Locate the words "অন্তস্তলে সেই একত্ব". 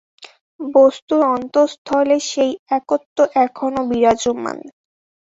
1.31-3.17